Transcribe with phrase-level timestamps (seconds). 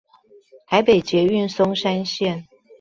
[0.65, 2.45] 台北捷運松山線